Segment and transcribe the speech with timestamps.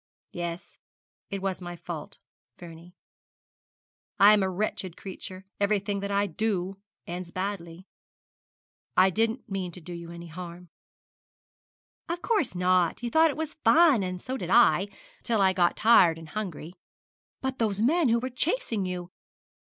[0.31, 0.79] 'Yes,
[1.29, 2.17] it was my fault,
[2.57, 2.95] Vernie.
[4.17, 5.45] I am a wretched creature.
[5.59, 7.85] Everything that I do ends badly.
[8.97, 10.69] I didn't mean to do you any harm.'
[12.09, 13.03] 'Of course not.
[13.03, 14.87] You thought it was fun, and so did I,
[15.21, 16.73] till I got tired and hungry.
[17.39, 19.11] But those men who were chasing you!